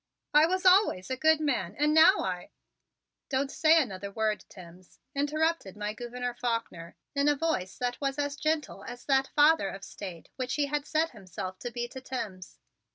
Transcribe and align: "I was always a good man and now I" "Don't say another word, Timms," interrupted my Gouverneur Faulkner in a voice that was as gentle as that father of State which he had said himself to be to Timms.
"I 0.33 0.47
was 0.47 0.65
always 0.65 1.11
a 1.11 1.15
good 1.15 1.39
man 1.39 1.75
and 1.77 1.93
now 1.93 2.21
I" 2.21 2.49
"Don't 3.29 3.51
say 3.51 3.79
another 3.79 4.09
word, 4.09 4.45
Timms," 4.49 4.97
interrupted 5.13 5.77
my 5.77 5.93
Gouverneur 5.93 6.33
Faulkner 6.33 6.95
in 7.13 7.27
a 7.27 7.35
voice 7.35 7.77
that 7.77 8.01
was 8.01 8.17
as 8.17 8.35
gentle 8.35 8.83
as 8.85 9.05
that 9.05 9.29
father 9.35 9.69
of 9.69 9.83
State 9.83 10.29
which 10.37 10.55
he 10.55 10.65
had 10.65 10.87
said 10.87 11.11
himself 11.11 11.59
to 11.59 11.69
be 11.71 11.87
to 11.89 12.01
Timms. 12.01 12.57